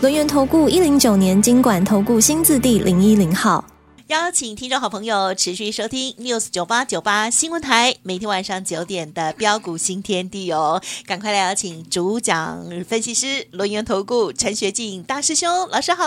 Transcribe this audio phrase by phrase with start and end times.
[0.00, 3.64] 轮源投顾一零九年金管投顾新字第零一零号。
[4.06, 16.04] 邀请听众好朋友持续收听 News 九八九八新闻台，每天晚上九点的标股新天地哦，赶快来邀请主讲分析师轮源投顾陈学进大师兄老师好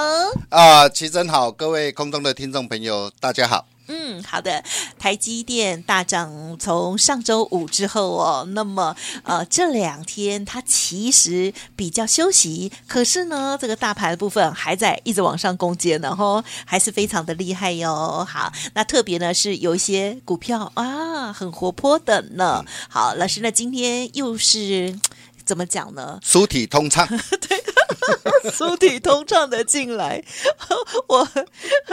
[0.48, 3.66] 啊，齐真好，各位空中的听众朋友大家好。
[3.92, 4.64] 嗯，好的。
[4.98, 18.26] 台积电大涨，从上周五之后哦，那么呃这两天它其实比较休息，可是呢，这个大盘的部分还在一直往上攻坚，然后还是非常的厉害哟。
[18.26, 22.64] 好，那特别呢是有一些股票啊很活泼的呢。
[22.90, 24.98] 好，老师那今天又是
[25.46, 26.20] 怎么讲呢？
[26.22, 27.08] 书体通畅。
[27.48, 27.62] 对。
[28.52, 30.22] 书体通畅的进来，
[31.08, 31.28] 我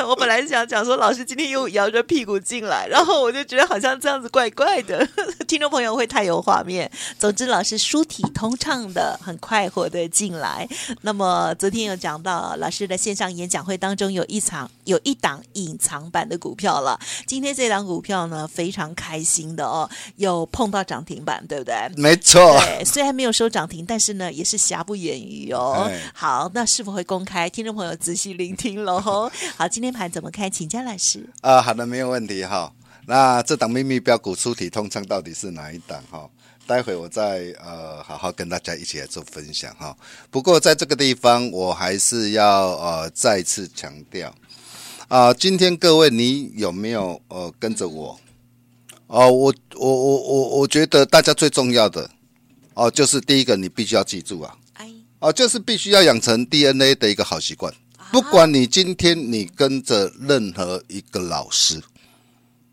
[0.07, 5.07] 我本来想讲说，老师今天又摇着屁股进来，然后我就觉得好像这样子怪怪的，
[5.47, 6.91] 听众朋友会太有画面。
[7.19, 10.67] 总之，老师书体通畅的，很快活的进来。
[11.03, 16.99] 那么昨天有讲到，老师的线上演讲会当中有一场有一档隐藏版的股票了。
[17.27, 21.75] 今天这档股票呢，非常开心的哦，有碰到涨停板，对不对？
[21.97, 22.59] 没错。
[22.61, 25.89] 对，虽然没有收涨停，但是呢，也是瑕不掩瑜哦。
[26.13, 27.49] 好，那是否会公开？
[27.49, 28.99] 听众朋友仔细聆听喽。
[28.99, 30.51] 好，今天盘怎么开？
[30.51, 31.21] 请江老师。
[31.41, 32.73] 啊、呃，好的，没有问题哈。
[33.07, 36.29] 那这档秘密标股出体通畅到底是哪一档哈？
[36.67, 39.97] 待会我再呃好好跟大家一起来做分享哈。
[40.33, 44.31] 不过在这个地方，我还是要呃再次强调
[45.07, 48.19] 啊、呃，今天各位你有没有呃跟着我？
[49.07, 52.11] 哦、呃，我我我我我觉得大家最重要的
[52.79, 54.57] 哦、呃，就是第一个你必须要记住啊。
[55.19, 57.75] 哦，就是必须要养成 DNA 的一个好习惯。
[58.13, 61.83] 不管你今天你跟着任何一个老师，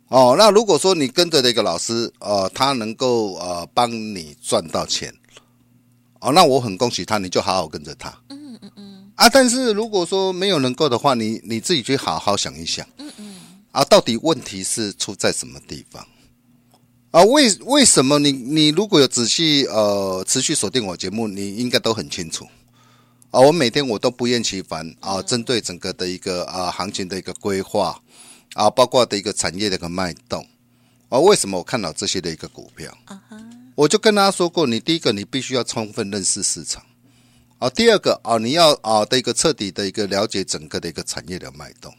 [0.09, 5.11] 哦，那如果说你跟着的一个老师，呃，他能够呃帮你赚到钱，
[6.19, 8.15] 哦，那我很恭喜他，你就好好跟着他。
[8.29, 9.11] 嗯嗯嗯。
[9.15, 12.87] 啊，但是如果说没有能够的话，你你自己去好好想一想。
[12.99, 13.35] 嗯嗯。
[13.71, 16.05] 啊，到底问题是出在什么地方？
[17.15, 22.45] 啊，为为什么你你如果有仔细呃持续锁定我节目，你应该都很清楚。
[23.31, 23.39] 啊。
[23.39, 27.97] 我每天我都不厌其烦啊，针对整个的一个啊行情的一个规划
[28.55, 30.45] 啊，包括的一个产业的一个脉动。
[31.07, 32.93] 啊，为什么我看到这些的一个股票？
[33.75, 36.83] 我就跟大家说过，你第一个你必须要充分认识市场。
[37.59, 41.93] 啊，第二个啊你要啊的一个彻底的一个了解整个的一个产业的脉动。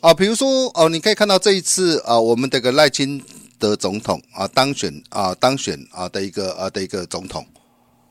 [0.00, 3.22] 啊，比如说哦，你可以看到这一次啊，我们这个赖清
[3.70, 7.46] 的总统啊当选啊当选啊的一个啊的一个总统。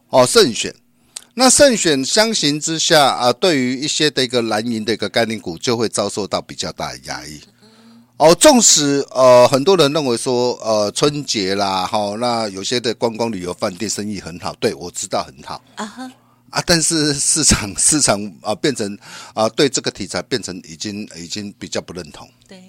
[0.09, 0.71] 哦胜选，
[1.33, 7.41] 那胜选相形之下啊，对于一些的一个蓝营的一个概念股就会遭受到比较大的压抑。
[8.17, 8.35] 哦。
[8.35, 15.59] 纵使呃很多人认为说呃春节啦哈，那有些的观光旅游饭店生意很好，对我知道很好。
[15.75, 16.11] 啊哈。
[16.51, 18.95] 啊，但是市场 市场啊变成
[19.33, 22.29] 啊对这个题材变成已经已经比较不认同。
[22.47, 22.61] 对。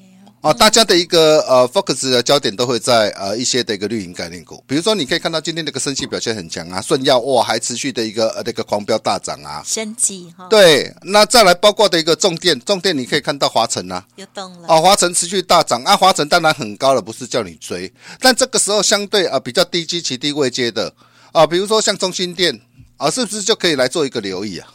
[0.45, 17.91] 啊，大家的一个呃 focus 的焦点都会在呃一些的一个绿营概念股，比如说你可以看到今天这个升息表现很强啊，顺药哇还持续的一个呃那个狂飙大涨啊，升级哈，对，那再来包括的一个重电，重电你可以看到华晨啊，又动了，啊华晨持续大涨啊，华晨当然很高了，不是叫你追，
[18.21, 20.93] 但这个时候相对啊比较低基期低位接的
[21.33, 22.61] 啊，比如说像中心电
[22.99, 24.69] 啊，是不是就可以来做一个留意啊？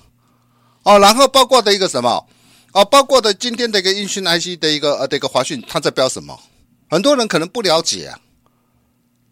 [0.82, 2.26] 哦，然后包括的一个什么？
[2.72, 6.40] 啊，包括的今天的一个音讯 IC 的一个呃的一个华讯，它在标什么？
[6.90, 8.20] 很多人可能不了解啊。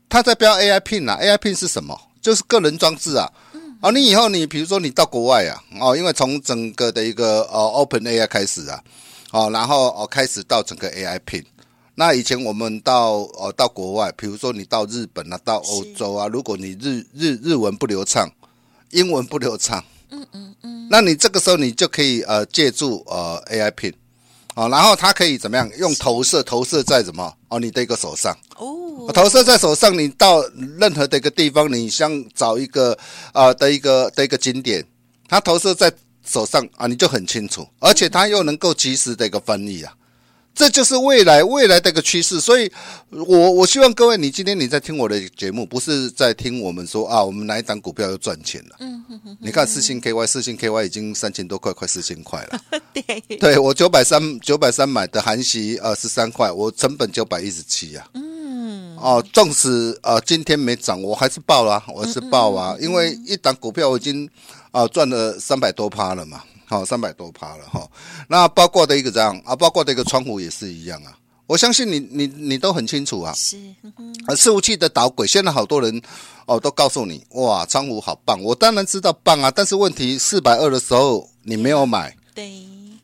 [0.10, 2.00] 它在标 AI Pin 啊，AI Pin 是什么？
[2.22, 3.32] 就是个人装置啊。
[3.82, 8.84] 啊，你以后你比如说你到国外啊，哦，因为从整个的一个呃 Open AI 开始啊，
[9.32, 11.44] 哦，然后哦开始到整个 AI Pin。
[11.94, 18.32] 那以前我们到呃到国外，比如说你到日本啊，到欧洲啊，如果你日日日文不流畅，
[18.92, 19.84] 英文不流畅。
[20.10, 23.94] 嗯嗯嗯，那你这个时候你就可以呃借助呃 AI Pin，
[24.56, 27.34] 啊，然后它可以怎么样用投射投射在什么？
[27.50, 28.36] 哦你的一个手上。
[28.58, 30.42] 哦，投射在手上，你到
[30.80, 32.94] 任何的一个地方，你想找一个
[33.34, 34.86] 啊、呃、的一个的一个景点，
[35.28, 35.92] 它投射在
[36.26, 39.94] 手上啊，你就很清楚，而且它又能够及时的一个翻译啊，
[40.58, 42.42] 这就是未来未来的一个趋势。
[42.42, 42.70] 所以
[43.12, 48.76] 我我希望各位，你今天你在听我的节目，不是在听我们说啊，我们哪一档股票又赚钱了？
[48.80, 49.38] 嗯哼哼。
[49.40, 52.60] 你看四星 KY，四星 KY 已经三千多块，快四千块了。
[52.92, 58.08] 对，对我九百三九百三买的韩系呃十三块，我成本九百一十七呀。
[58.16, 58.98] 嗯。
[58.98, 64.28] 哦，纵使呃今天没涨，我还是报了，我还是报啊，因为一档股票我已经
[64.72, 66.42] 啊赚了三百多趴了嘛。
[66.70, 67.88] 好，三百多趴了哈。
[68.28, 71.18] 那包括的一个这样啊，包括的一个窗户也是一样啊。
[71.46, 73.32] 我相信你，你你都很清楚啊。
[73.34, 73.56] 是，
[74.26, 76.02] 啊，伺服器的导轨，现在好多人
[76.46, 78.44] 哦都告诉你，哇，窗户好棒。
[78.44, 82.52] 我当然知道棒啊，但是问题四百二的时候你没有买，对，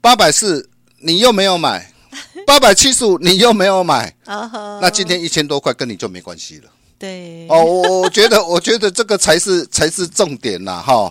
[0.01, 0.69] 八百四
[1.00, 1.89] 你又没有买，
[2.45, 6.69] 八百七十五你又没有买，那今天一千多块跟你就没关系了。
[7.00, 11.10] 对，哦，我我觉得，我觉得这个才是才是重点呐，哈。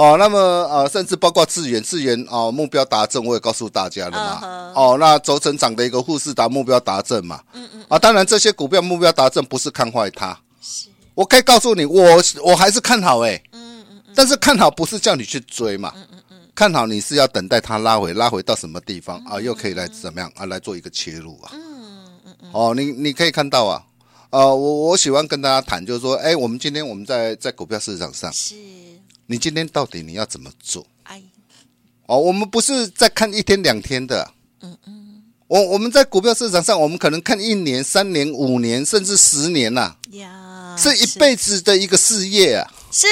[0.00, 4.40] 哦，那么呃，甚至包括智源，智源哦，目标达成，我也告诉大家了嘛。
[4.40, 4.94] Uh huh.
[4.94, 7.42] 哦，那轴承厂的一个护士达目标达成嘛。
[7.52, 7.84] 嗯嗯。
[7.86, 10.88] 啊，当然这些股票目标达成不是看坏它，是。
[11.14, 12.02] 我可以告诉你，我
[12.42, 13.42] 我还是看好哎、欸。
[13.52, 14.14] 嗯嗯嗯。
[14.16, 15.92] 但是看好不是叫你去追嘛。
[15.94, 16.36] 嗯嗯嗯。
[16.54, 19.38] 看好你是要等待它拉回，拉回到什么地方啊？
[19.38, 20.46] 又可以来怎么样啊？
[20.46, 21.52] 来做一个切入啊。
[21.52, 22.50] 嗯嗯嗯。
[22.52, 23.82] 哦，你你可以看到啊，
[24.30, 28.54] 呃，我我喜欢跟大家谈，就是说，哎，我们今天我们在在股票市场上是。
[29.30, 30.84] 你今天到底你要怎么做？
[31.04, 31.22] 哎，
[32.06, 34.28] 哦，我们不是在看一天两天的，
[34.60, 43.06] 嗯嗯，我我们在股票市场上，我们可能看一年、三年、五年，甚至十年呐，呀，是一辈子的一个事业啊，是，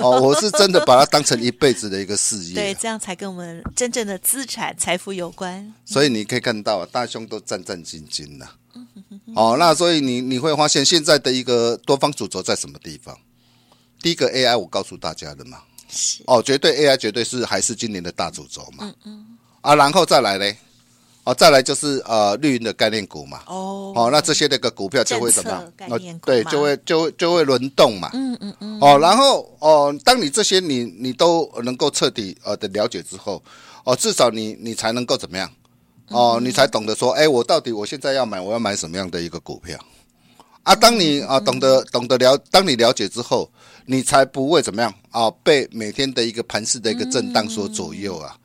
[0.00, 5.74] 哦， 我是真的把它当成一辈子的一个事业，对，这样才跟我们真正的资产财富有关。
[5.84, 8.48] 所以你可以看到，大兄都战战兢兢的，
[9.36, 13.14] 哦，那所以你你会发现现在的一个多方主轴在什么地方？
[14.02, 15.58] 第一个 AI，我告诉大家的嘛，
[15.88, 16.22] 是。
[16.26, 19.26] 哦，绝对 AI 绝对是还是今年的大主轴嘛，嗯嗯，
[19.60, 20.56] 啊，然后再来嘞，
[21.24, 25.50] 哦，再来就是呃绿营的概念股嘛，哦，哦，那这些那个股票就会怎么？
[25.50, 25.72] 样？
[25.90, 33.42] 哦，对，就会就会就会轮动嘛，嗯嗯嗯，哦，然后哦，当你这些你你都能够彻底呃的了解之后，
[33.84, 35.50] 哦，至少你你才能够怎么样？
[36.10, 39.78] 哦，你才懂得说，哎，我到底我现在要买，我要买什么样的一个股票？
[40.68, 43.50] 啊，当你啊懂得懂得了，当你了解之后，
[43.86, 48.36] 你才不会怎么样啊，被每天的一个盘势的一个震荡所左右啊。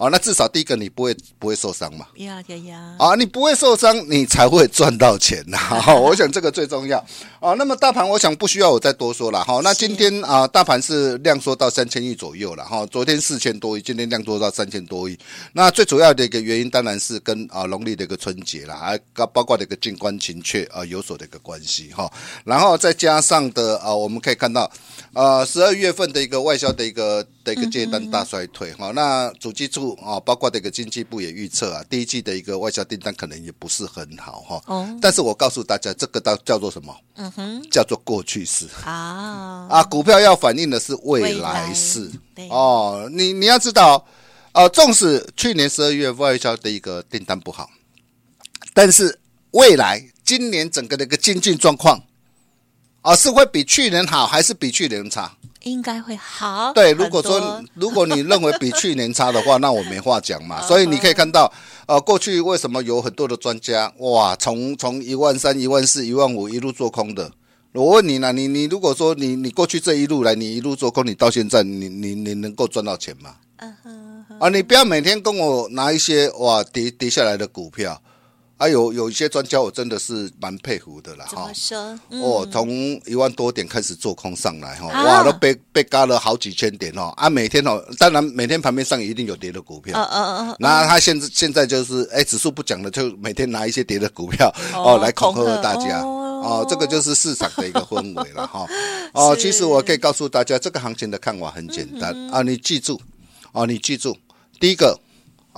[0.00, 2.06] 哦，那至少第一个你不会不会受伤嘛？
[2.14, 2.96] 呀呀呀！
[2.98, 5.58] 啊，你不会受伤，你才会赚到钱呐！
[5.58, 6.96] 哈，我想这个最重要。
[7.38, 9.60] 啊，那么大盘，我想不需要我再多说了哈。
[9.62, 12.86] 那今天啊，大盘是量缩到三千亿左右了哈。
[12.86, 15.18] 昨天四千多亿，今天量缩到三千多亿。
[15.52, 22.10] 那最主要的一个原因，当然是跟啊农历的一个春节啦，还包括的一个静观情却啊有所的一个关系哈。
[22.44, 24.70] 然后再加上的啊，我们可以看到，
[25.12, 28.90] 呃，十二月份的一个外销的一个的一个接单大衰退哈。
[28.94, 29.98] 那主计处。
[30.02, 34.62] 啊，包括这个经济部也预测啊，第一季的一个外销订单可能也不是很好哈。
[34.66, 34.98] 哦。
[35.00, 36.96] 但是我告诉大家，这个叫叫做什么？
[37.16, 39.66] 嗯哼，叫做过去式啊。
[39.68, 42.10] 啊，股票要反映的是未来式。
[42.48, 44.04] 哦，你你要知道，
[44.52, 47.68] 呃，纵使去年十二月外销的一个订单不好，
[48.72, 49.18] 但是
[49.50, 52.02] 未来今年整个的一个经济状况，
[53.02, 55.36] 啊，是会比去年好，还是比去年差？
[55.62, 56.72] 应该会好。
[56.72, 60.60] 对，如果说如果你认为比去年差的话，那我没话讲嘛。
[60.66, 61.52] 所以你可以看到，
[61.86, 67.30] 呃，过去为什么有很多的专家哇，从从一万三、一万四、一万五一路做空的？
[67.72, 73.36] 我问你呢，你你如果说你你过去这一路来，你一路做空，你到现在你你你能够赚到钱吗？
[73.58, 78.00] 嗯哼啊，你不要每天跟我拿一些哇跌跌下来的股票。
[78.60, 81.50] 啊，有有一些专家，我真的是蛮佩服的啦，哈。
[82.10, 82.68] 嗯、哦，从
[83.06, 87.10] 一万多点开始做空上来，哈、啊，哇，都被被嘎了好几千点哦。
[87.16, 89.98] 啊，每天哦，当然每天盘面上一定有跌的股票。
[89.98, 90.56] 嗯嗯嗯。
[90.58, 96.02] 那他现在现在就是，哎，指数不讲了，就每天拿一些跌的股票哦，哦来恐吓大家。
[96.02, 98.66] 哦，哦，这个就是市场的一个氛围了，哈。
[99.14, 103.00] 哦，其实我可以告诉大家，这个行情的看法很简单、嗯、啊，你记住，
[103.52, 104.14] 哦，你记住，
[104.60, 105.00] 第一个。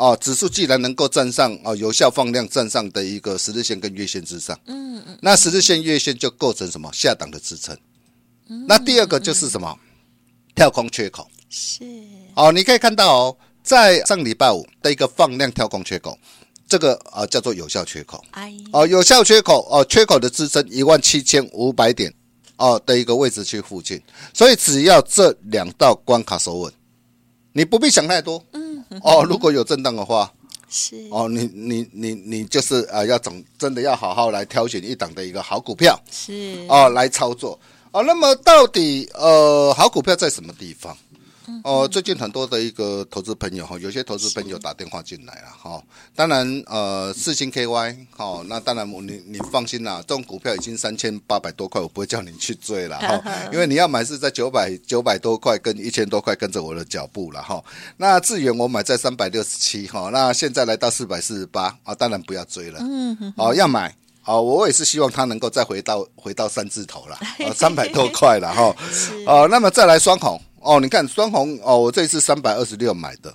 [0.03, 7.73] 哦，指数既然能够站上哦，有效放量站上的一个十日线跟月线之上，嗯嗯，那十日线、月线就构成什么下档的支撑。
[8.49, 9.79] 嗯，那第二个就是什么
[10.57, 11.85] 跳空缺口是
[12.35, 16.19] 哦，你可以看到哦，在上礼拜五的一个放量跳空缺口，
[16.67, 18.25] 这个啊叫做有效缺口。
[18.33, 22.13] 哎，哦，有效缺口哦，缺口的支撑一万七千五百点
[22.57, 24.03] 哦的一个位置区附近，
[24.35, 26.73] 所以只要这两道关卡守稳，
[27.53, 28.45] 你不必想太多。
[28.51, 28.72] 嗯。
[29.03, 30.33] 哦，如果有震荡的话，
[30.69, 37.59] 是哦，你你你你就是啊，要总真的要好好来挑选一档的一个好股票，是哦，来操作
[37.91, 38.03] 哦。
[38.03, 40.97] 那么到底呃，好股票在什么地方？
[41.65, 45.83] 哦，最近很多的一个投资朋友哈，有些投资朋友打电话进来了哈。
[46.15, 53.23] 当然，呃，四星 KY 哦，那当然你你放心啦，这种股票已经三千八百多块，我不会叫你去追了哈，
[53.53, 57.63] 因为你要买是在九百九百多块跟一千多块，跟着我的脚步了哈。
[57.97, 63.95] 那智远我买在三百六十七哈，那现在来到四百四十八啊，当然不要追了，嗯，哦，要买。
[64.25, 68.73] 哦，我也是希望它能够再回到回到三字头了，哦，三百多块了哈。
[69.27, 73.35] 哦，那么再来双红哦，你看双红哦，我这次三百二十六买的，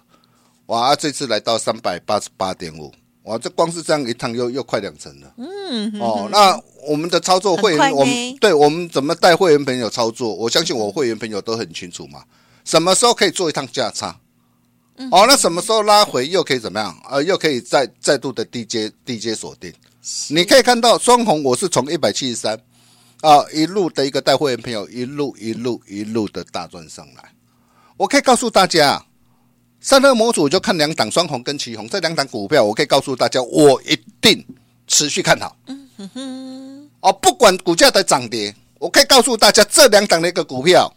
[0.68, 2.92] 哇，这次来到三百八十八点五，
[3.24, 5.34] 哇，这光是这样一趟又又快两成了。
[5.38, 10.34] 嗯，哦，那我们的操作会员，我们对我们怎么带会员朋友操作？
[10.34, 12.24] 我相信我会员朋友都很清楚嘛，
[12.64, 14.18] 什么时候可以做一趟价差？
[15.12, 16.98] 哦，那什么时候拉回又可以怎么样？
[17.10, 19.72] 呃，又可以再再度的低阶低阶锁定。
[20.30, 22.58] 你可以看到双红，我是从一百七十三
[23.22, 27.32] 啊一路的一个带会员朋友一路一路一路的大赚上来。
[27.98, 29.04] 我可以告诉大家，
[29.80, 34.46] 三热模组就看两档双红跟旗红这两档股票，我可以告诉大家，我一定
[34.86, 35.58] 持续看好。
[35.66, 36.90] 嗯哼哼。
[37.00, 40.92] 哦，不管股价的涨跌，我可以告诉大家，这两档的一个股票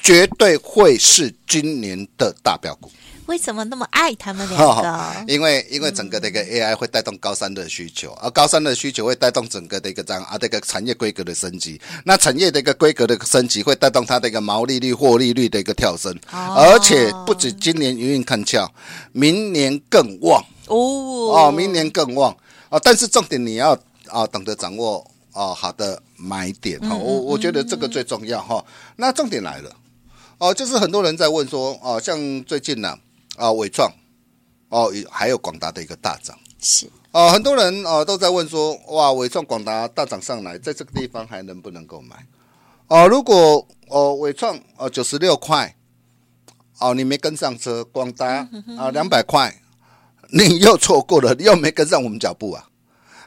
[0.00, 2.90] 绝对会是今年的大标股。
[3.32, 4.62] 为什么那么爱他们两个？
[4.62, 11.80] 哦、 因为因为整个的一个 AI 会带动高三的需求，而高三的需求会带动整个的一个这样啊这个产业规格的升级。
[12.04, 16.14] 那产业的一个规格的升级会带动它的一个毛利率、获利率的一个跳升。
[16.30, 18.70] 哦、而且不止今年营运看俏，
[19.12, 22.36] 明年更旺哦哦，明年更旺
[22.68, 22.78] 啊！
[22.84, 23.72] 但是重点你要
[24.08, 28.62] 啊懂得掌握哦好的买点哈，我我觉得这个最重要哈。
[28.96, 29.74] 那重点来了
[30.36, 32.88] 哦，就是很多人在问说哦，像最近呢。
[32.88, 32.98] 啊，
[33.52, 33.90] 纬创
[34.68, 42.26] 哦，还有广达的一个大涨是哦，很多人哦都在问说，哇，伟创、广达大涨上来，在这个地方还能不能够买？
[42.88, 45.76] 哦，如果哦伟创哦九十六块
[46.78, 48.48] 哦，你没跟上车，广达
[48.78, 49.60] 啊两百块，
[50.30, 52.66] 你又错过了，你 又没跟上我们脚步啊。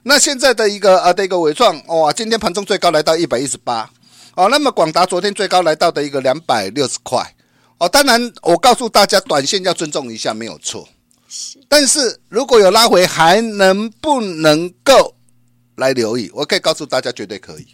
[0.02, 3.92] 那现在的一个啊的一个伟创哇，今天盘中最高来到一百一十八
[4.36, 7.35] 哦，那么广达昨天最高来到的一个两百六十块。
[7.86, 10.88] 哦，当然，我告诉大家，短线要尊重一下，没有错。
[11.28, 15.14] 是，但是如果有拉回，还能不能够
[15.76, 16.32] 来留意？
[16.34, 17.68] 我可以告诉大家，绝对可以。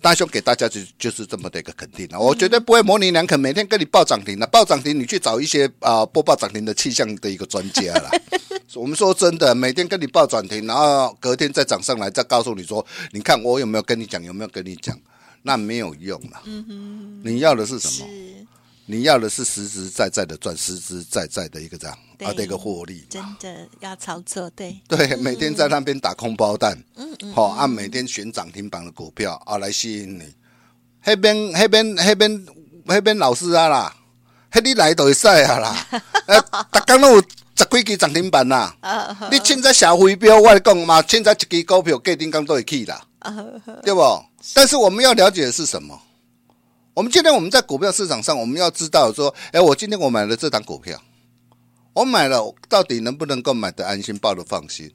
[0.00, 8.10] 大兄给大家就就是这么的一个肯定了，我绝对不会模棱两可，每天跟你报涨停的，报涨停你去找一些啊、呃、播报涨停的气象的一个专家了。
[8.74, 14.98] 我们说真的，每天跟你报涨停，然后隔天再涨上来，再告诉你说，你看我有没有跟你讲，有没有跟你讲，
[15.42, 16.42] 那没有用了。
[16.44, 18.08] 嗯哼，你要的是什么？
[18.86, 24.78] 你要的是实实在在的赚，实实在在的一个这样啊的一个获利，真的要操作，对。
[24.86, 30.34] 对，每天在那边打空包弹，嗯嗯，好按每天选涨停板的股票啊来吸引你，
[31.04, 32.46] 那边那边那边
[32.84, 33.96] 那边老师啊啦，
[34.52, 35.86] 那你来都会使啊啦，
[36.26, 37.22] 呃， 大家都有
[37.56, 38.76] 十几支涨停板啦，
[39.32, 43.02] 你现在小飞镖，我来讲嘛，现在一支股票隔天刚都会去啦，
[43.82, 44.24] 对不？
[44.52, 45.98] 但是我们要了解的是什么？
[46.94, 50.96] 我们今天我们在股票市场上，我们要知道说，哎，我今天我买了这档股票，
[51.92, 54.92] 我买了，到底能不能够买得安心，抱得放心？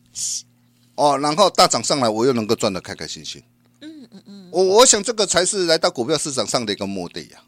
[0.96, 3.44] 哦，然后大涨上来，我又能够赚得开开心心。
[3.82, 7.40] 嗯嗯嗯，我我想这个才是来到股票市场上的一个目的呀。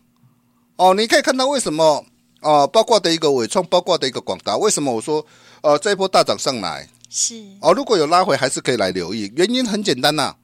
[0.75, 2.05] 哦，你可以看到为什么
[2.41, 2.67] 啊？
[2.67, 5.25] 包括的一个伟创，包括的一个广达，为什么我说
[5.61, 7.71] 呃这一波大涨上来是哦？
[7.71, 9.31] 如果有拉回，还是可以来留意。
[9.37, 10.35] 原因很简单呐。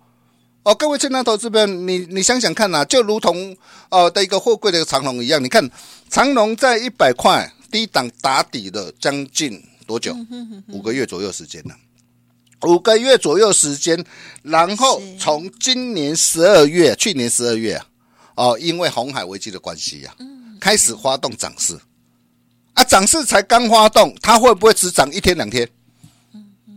[0.63, 3.55] 哦，各位亲爱的投资朋友，你你想想看呐、啊，就如同
[3.89, 5.69] 呃的一个货柜的长龙一样，你看
[6.09, 10.13] 长龙在一百块低档打底了将近多久？
[10.67, 11.73] 五个月左右时间呢？
[12.63, 14.03] 五个月左右时间，
[14.41, 17.85] 然后从今年十二月，去年十二月啊，
[18.35, 20.25] 哦，因为红海危机的关系呀、啊，
[20.59, 21.79] 开始发动涨势
[22.73, 25.69] 啊，涨势才刚发动，它会不会只涨一天两天？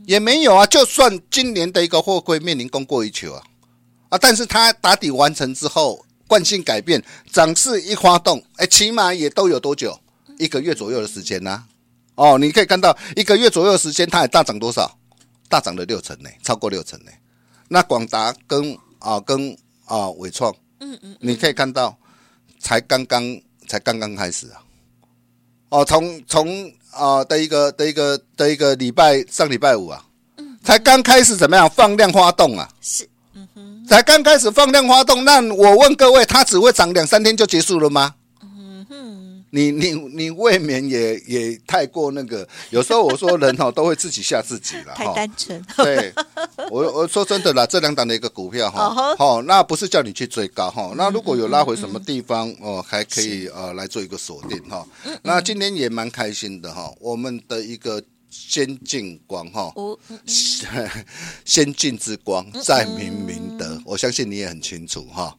[0.06, 3.42] 也没有啊，就算今年的一个货柜面临供过于求啊。
[4.10, 4.18] 啊！
[4.20, 7.02] 但是它打底完成之后，惯性改变，
[7.32, 9.98] 涨势一发动，哎，起码也都有多久？
[10.38, 11.64] 一个月左右的时间呢、啊？
[12.16, 14.98] 哦，你可以看到一个月左右的时间，它也大涨多少？
[15.48, 17.10] 大涨了六成呢，超过六成呢。
[17.68, 21.98] 那广达跟啊跟啊伟创，嗯嗯，你可以看到，
[22.60, 24.62] 才刚刚才刚刚开始啊。
[25.70, 30.04] 哦，从从啊的一个的一个的一个礼拜上礼拜五啊，
[30.62, 32.68] 才刚开始怎么样放量发动啊？
[32.80, 33.09] 是。
[33.88, 38.14] 才刚开始放量发动，那我问各位，它只会涨两三天就结束了吗？
[38.42, 42.46] 嗯哼，你你你未免也也太过那个。
[42.70, 45.64] 有时候我说人哈都会自己吓自己了，太单纯。
[45.76, 46.12] 对，
[46.70, 50.92] 我我说真的啦，这两档的一个股票哈，好、uh 那不是叫你去追高哈。
[50.96, 54.86] 那如果有拉回什么地方哦、还可以呃来做一个锁定哈。
[55.22, 59.72] 那今天也蛮开心的哈，我们的一个先进光哈，
[61.44, 65.36] 先进之光在明明德，我相信你也很清楚哈。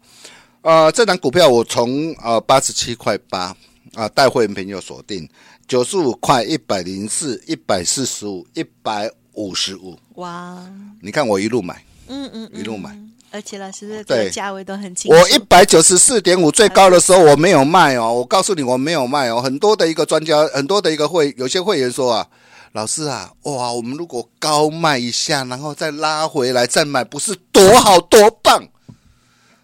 [0.62, 3.55] 呃，这档股票我从呃八十七块八
[3.95, 5.27] 啊带会员朋友锁定
[5.67, 10.63] 九十五块一百零四一百四十五一百五十五哇！
[11.01, 12.95] 你看我一路买，嗯嗯，嗯一路买，
[13.31, 15.17] 而且老师的这个价位都很清楚。
[15.17, 19.41] 我一百九十四点五最高的时候我没有卖哦，我告诉你我没有卖哦。
[19.41, 22.27] 很多的一个专家，很多的一个会，有些会员说啊，
[22.73, 28.65] 老师啊，哇，我们如果高卖一下，然后再拉回来再买，不是多好多棒？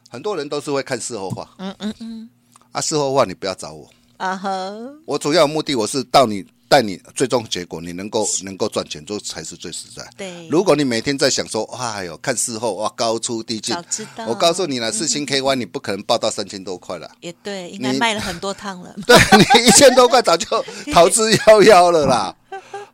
[0.10, 2.30] 很多人都是会看事后话，嗯嗯嗯，
[2.72, 4.92] 啊，事后话你不要找我，啊哈、uh，huh.
[5.06, 10.06] 我主要的目的我是到你带你最终结果，你能够能够赚钱，这才是最实在。
[10.18, 13.74] 对，如果你每天在想说，哎呦，看事后哇，高出低进，
[14.28, 20.46] 我告诉你了，四星 KY 你不可能报到三千多块了，也对，应该卖了很多趟了， 对你一千多块早就
[20.92, 22.36] 逃之夭夭了啦。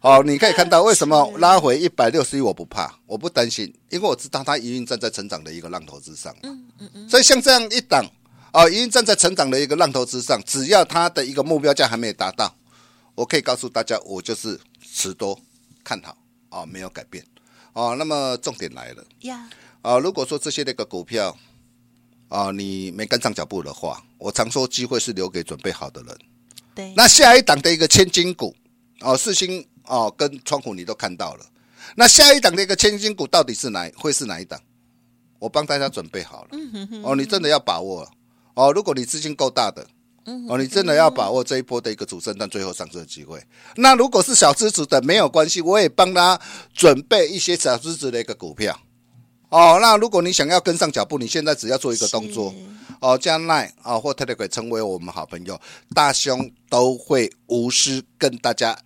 [0.04, 6.36] 好，你可以看到为什么拉回一百六十一，我不怕，我不担心，因为我知道它一定站在成长的一个浪头之上。
[6.44, 7.10] 嗯嗯嗯。
[7.10, 8.06] 所以像这样一档，
[8.52, 12.54] 啊，一定站在成长的一个浪头之上，只要它的一个目标价还没有达到，
[13.16, 15.40] 我可以告诉大家，我就是持多
[15.86, 16.18] 看好
[16.50, 17.26] 啊，没有改变。
[17.72, 19.48] 啊，那么重点来了呀。
[19.82, 21.34] 啊，如果说这些那个股票
[22.28, 26.18] 啊，你没跟上脚步的话，我常说机会是留给准备好的人。
[26.76, 26.94] 对。
[26.94, 28.54] 那下一档的一个千金股，
[29.00, 29.66] 哦，四星。
[29.88, 31.46] 哦，跟窗户你都看到了，
[31.96, 33.90] 那下一档的一个千金股到底是哪？
[33.96, 34.60] 会是哪一档？
[35.40, 36.50] 我帮大家准备好了。
[37.04, 38.10] 哦，你真的要把握
[38.54, 38.72] 哦。
[38.72, 39.86] 如果你资金够大的，
[40.48, 43.44] 哦，你真的要把握这一波的一个主升段最后上车的机会。
[43.76, 46.40] 那如果是小资子的，没有关系，我也帮他
[46.74, 48.80] 准备一些小资子的一个股票。
[49.50, 52.56] 哦，那如果你想要跟上脚步，你现在只要做一个动作，
[53.02, 55.60] 哦，加 Line 啊或 Telegram 成为我们好朋友，
[55.94, 58.80] 大兄都会无私跟大家。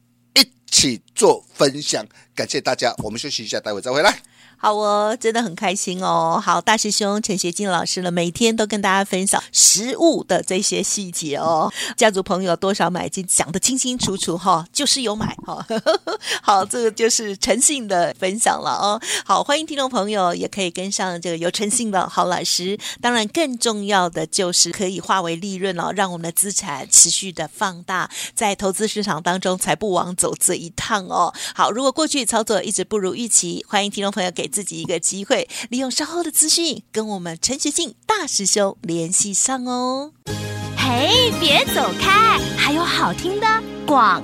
[0.70, 2.06] 请做分享，
[2.36, 2.94] 感谢大家。
[3.00, 4.22] 我们休息一下，待会再回来。
[4.60, 6.42] 好哦，真的很开心哦。
[6.44, 11.72] 好，大师兄陈学进老师呢，每天都跟大家分享实物的这些细节哦。
[11.96, 15.64] 家族朋友多少买进，讲得清清楚楚哈、就是有买哈。
[16.42, 19.00] 好，这个就是诚信的分享了哦。
[19.24, 22.76] 好，欢迎听众朋友也可以跟上这个有诚信的好老师。
[23.00, 31.32] 当然，更重要的就是可以化为利润哦，让我们的资产持续的放大，在投资市场当中才不枉走这一趟哦。
[31.54, 34.47] 好，如果过去操作一直不如预期，欢迎听众朋友给。
[34.48, 40.14] 自己一个机会，利用稍后的资讯跟我们陈学敬大师兄联系上哦。
[40.78, 43.48] 嘿，别走开，还有好听的
[43.86, 44.24] 广。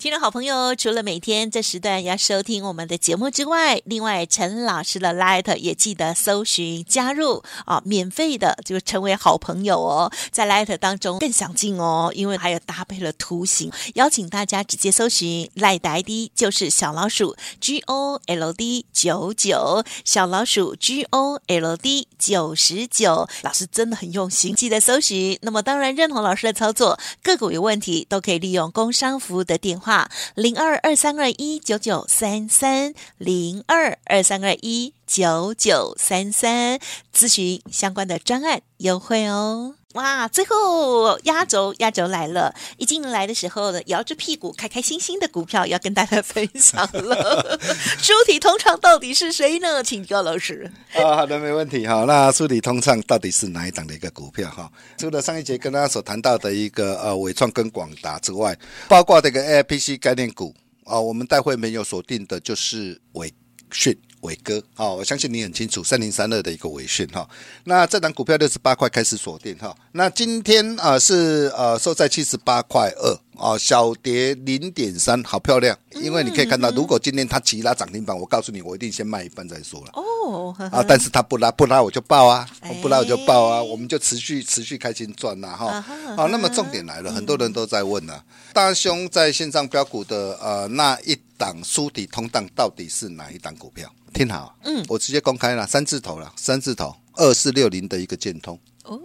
[0.00, 21.38] 听众好朋友，除了每天这时段要收听我们的节目之外，另外陈老师的 Light 也记得搜寻加入啊，免费的就成为好朋友哦，在 Light 当中更详尽哦，因为还有搭配了图形，邀请大家直接搜寻 Light ID 就是小老鼠 G O L D 九九，小老鼠 G O
[21.46, 25.38] L D 九十九，老师真的很用心，记得搜寻。
[25.42, 29.89] 那么当然认同老师的操作，个股有问题都可以利用工商服务的电话。
[30.34, 36.78] 零二二三二一九九三三零二二三二一九九三三，
[37.14, 39.79] 咨询相关的专案优惠哦。
[39.94, 42.54] 哇，最后压轴压轴来了！
[42.76, 47.58] 一进来的时候呢，摇着屁股开开心心的股票要跟大家分享了。
[48.00, 49.82] 书体通畅到底是谁呢？
[49.82, 50.70] 请教老师。
[50.94, 52.04] 啊，好的，没问题哈。
[52.06, 54.70] 那书体通畅到底是哪一档的一个股票哈？
[54.96, 58.56] 除了上一节跟大家所谈到的一个呃伟创跟广达之外，
[58.88, 63.34] 包括这个 AIPC 概念股啊，我们待会没有锁定的就是伟
[63.72, 63.98] 讯。
[64.20, 67.28] 伟哥，好，我相信你很清楚三零三二的一个尾讯哈。
[67.64, 69.74] 那这档股票六十八块开始锁定哈。
[69.92, 75.76] 那今天啊是呃收在七十八块二啊，小跌零点三，好漂亮。
[75.92, 79.90] 因为你可以看到，如果今天它急拉涨停板，我告诉你，我一定先卖一半再说了。
[79.94, 82.48] 哦，啊，但是它不拉不拉我就爆啊，
[82.80, 85.80] 不拉我就爆啊，我们就持续持续开心赚呐哈。
[86.16, 93.90] 好，那么重点来了，很多人都在问呢，大兄在线上标股的呃那一档书底通档到底是哪一档股票？
[94.12, 98.58] 听好，嗯，我直接公开了三字头了，三字头二四六零的一个建通。
[98.84, 98.98] 哦，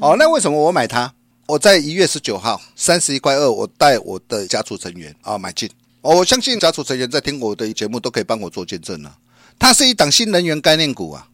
[0.00, 1.12] 哦，那为什么我买它？
[1.46, 5.68] 我在一月十九号三十一块二，我带我的家族成员啊买进，
[6.02, 9.16] 哦，我相信家族成员在听我的节目都可以帮我做见证了，
[9.58, 11.28] 它是一档新能源概念股啊，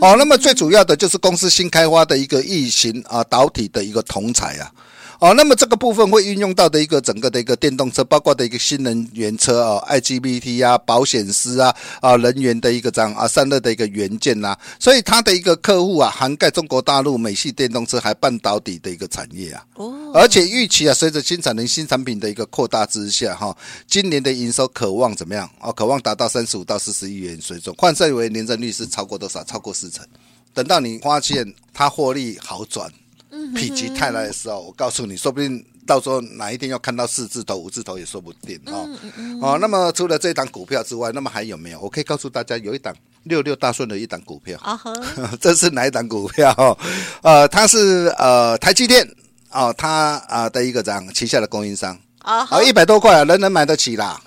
[0.00, 4.72] 哦，那么最主要的就是公司新开发的一个异形啊导体的一个铜材啊。
[5.20, 19.64] 哦，那么这个部分会运用到的一个整个的一个电动车，包括的一个新能源车啊、哦、IGBT 啊、保险丝啊、啊人员的一个这样啊、散热的一个元件呐、啊，所以它的一个客户啊，涵盖中国大陆、美系电动车还半导体的一个产业啊。
[19.74, 20.12] 哦。
[20.14, 23.56] 而且预期啊，随着新产能、新产品的一个扩大之下，哈，
[23.88, 25.50] 今年的营收渴望怎么样？
[25.60, 29.42] 哦，可望达到三十五到四十亿元水准，换算为年增率是超过多少？
[29.42, 30.06] 超过四成。
[30.54, 32.90] 等到你发现它获利好转，
[33.54, 38.88] 否极泰来的时候，我告诉你，说不定到时候哪一天要看到四字头、五字头也说不定哦。
[39.40, 41.80] 哦，那么除了这档股票之外，那么还有没有？
[41.80, 44.58] 我可以告诉大家，有一档六六大顺的一档股票。
[44.62, 44.92] 啊哈，
[45.40, 46.78] 这是哪一档股票？
[47.22, 49.08] 呃，它是呃台积电
[49.50, 51.98] 哦，它啊的一个这样旗下的供应商。
[52.18, 54.20] 啊，好，一百多块啊，人人买得起啦。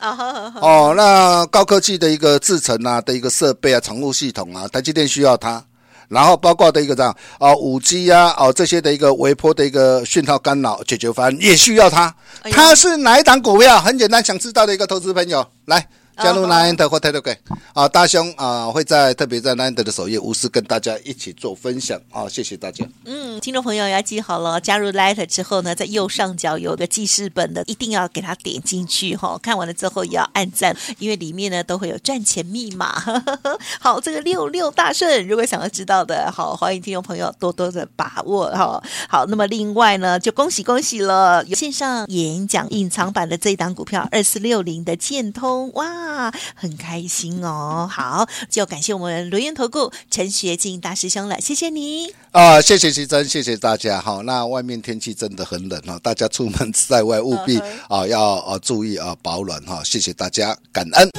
[0.60, 5.64] 哦，那高科技的一个制程啊的一个设备啊，宠物系统啊，台积电需要它。
[6.12, 12.13] 然后包括的一个这样啊，五 G 啊，哦这些的一个微波的一个讯号干扰解决方案也需要它。
[12.52, 13.80] 它是哪一档股票？
[13.80, 15.88] 很简单，想知道的一个投资朋友来。
[16.24, 17.38] 加入 Line 或 Telegram
[17.74, 22.86] 啊，大兄啊会在特别在 Line 的首页无私跟大家一起做分享啊，谢谢大家。
[23.06, 29.38] 嗯，听众朋友要记好了，加入 Line 之后呢，在右上角有个记事本的，一定要给它点进去哈。
[29.42, 33.02] 看完了之后也要按赞，因为里面呢都会有赚钱密码。
[33.80, 38.82] 好，这个六六大顺，如果想要知道的，好，欢迎听众朋友多多的把握哈。
[39.10, 46.11] 好，那么另外呢，就恭喜恭喜了，有线上演讲隐藏版的这一档股票二四六零的建通哇。
[46.12, 47.89] 啊，很开心哦！
[47.89, 54.02] 好，就感谢我们轮源投顾陈学进大师兄了，谢谢你啊，谢谢徐真，谢谢大家。
[54.02, 61.10] 好，那外面天气真的很冷哦，大家出门 在外务必啊要啊注意啊保暖哈，谢谢大家，感恩。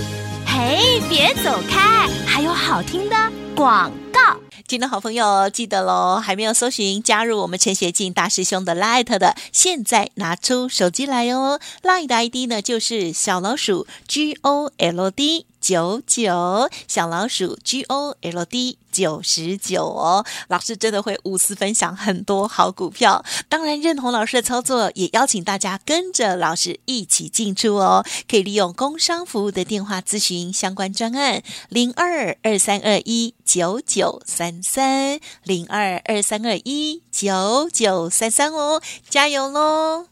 [0.46, 3.16] 嘿，别走开，还有好听的
[3.57, 4.52] 广告。
[4.73, 15.45] 新的好朋友记得喽，还没有搜寻加入我们陈学进大师兄的 Light 的，现在拿出手机来哦，Light 的 ID 呢就是小老鼠 G O L D。
[15.63, 28.05] 九九小老鼠 G O L D 九十九哦，老师真的会无私分享很多好股票，当然认同老师的操作，也邀请大家跟着老师一起进出哦。
[28.28, 40.12] 可以利用工商服务的电话咨询相关专案零二二三二一九九三三零二二三二一九九三三哦，加油喽！